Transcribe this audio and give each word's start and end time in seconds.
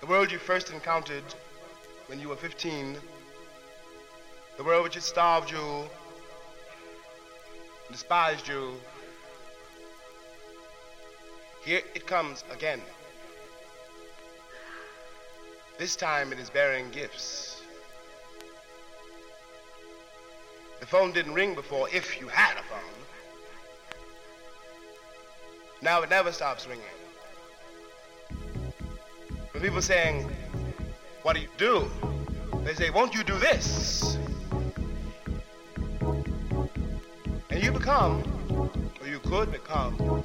The 0.00 0.06
world 0.06 0.30
you 0.30 0.38
first 0.38 0.70
encountered 0.70 1.24
when 2.06 2.20
you 2.20 2.28
were 2.28 2.36
15, 2.36 2.96
the 4.56 4.64
world 4.64 4.84
which 4.84 4.94
had 4.94 5.02
starved 5.02 5.50
you, 5.50 5.84
despised 7.90 8.46
you, 8.46 8.74
here 11.64 11.82
it 11.94 12.06
comes 12.06 12.44
again. 12.52 12.80
This 15.78 15.96
time 15.96 16.32
it 16.32 16.38
is 16.38 16.48
bearing 16.48 16.90
gifts. 16.90 17.60
The 20.80 20.86
phone 20.86 21.12
didn't 21.12 21.34
ring 21.34 21.54
before 21.54 21.88
if 21.90 22.20
you 22.20 22.28
had 22.28 22.56
a 22.56 22.62
phone. 22.62 22.98
Now 25.82 26.02
it 26.02 26.10
never 26.10 26.32
stops 26.32 26.66
ringing. 26.66 26.84
When 29.58 29.64
people 29.70 29.82
saying, 29.82 30.30
What 31.22 31.34
do 31.34 31.42
you 31.42 31.48
do? 31.56 31.90
They 32.62 32.74
say, 32.74 32.90
Won't 32.90 33.12
you 33.12 33.24
do 33.24 33.36
this? 33.38 34.16
And 37.50 37.60
you 37.60 37.72
become, 37.72 38.22
or 39.00 39.08
you 39.08 39.18
could 39.18 39.50
become, 39.50 40.22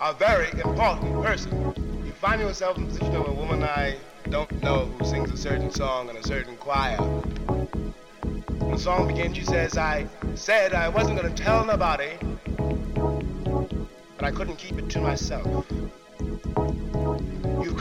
a 0.00 0.12
very 0.12 0.48
important 0.60 1.24
person. 1.24 1.74
You 2.06 2.12
find 2.12 2.40
yourself 2.40 2.76
in 2.76 2.84
the 2.84 2.90
position 2.90 3.16
of 3.16 3.26
a 3.26 3.32
woman 3.32 3.64
I 3.64 3.96
don't 4.30 4.62
know 4.62 4.84
who 4.84 5.04
sings 5.06 5.32
a 5.32 5.36
certain 5.36 5.72
song 5.72 6.08
in 6.08 6.16
a 6.16 6.22
certain 6.22 6.56
choir. 6.56 6.98
When 6.98 8.70
the 8.70 8.78
song 8.78 9.08
begins, 9.08 9.36
she 9.36 9.44
says, 9.44 9.76
I 9.76 10.06
said 10.36 10.72
I 10.72 10.88
wasn't 10.88 11.20
going 11.20 11.34
to 11.34 11.42
tell 11.42 11.66
nobody, 11.66 12.12
but 14.16 14.24
I 14.24 14.30
couldn't 14.30 14.58
keep 14.58 14.78
it 14.78 14.88
to 14.90 15.00
myself 15.00 15.66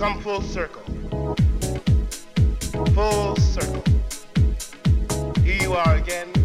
come 0.02 0.20
full 0.20 0.42
circle. 0.42 0.82
Full 2.96 3.36
circle. 3.36 3.84
Here 5.44 5.62
you 5.62 5.74
are 5.74 5.96
again. 5.96 6.41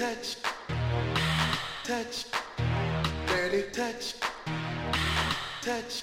Touch, 0.00 0.36
touch, 1.84 2.24
touch, 3.26 3.70
touch, 3.70 4.14
touch. 5.60 5.99